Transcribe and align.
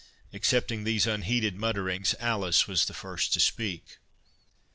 Excepting 0.33 0.83
these 0.83 1.05
unheeded 1.05 1.55
mutterings, 1.55 2.15
Alice 2.19 2.67
was 2.67 2.85
the 2.85 2.93
first 2.95 3.33
to 3.33 3.39
speak. 3.39 3.99